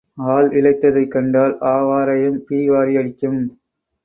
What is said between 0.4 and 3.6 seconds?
இளைத்ததைக் கண்டால் ஆவாரையும் பீ வாரி அடிக்கும்.